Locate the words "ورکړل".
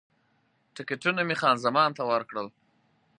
2.11-2.47